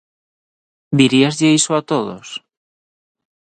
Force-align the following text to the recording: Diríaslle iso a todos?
Diríaslle 0.99 1.49
iso 1.59 1.71
a 1.75 1.81
todos? 1.91 2.27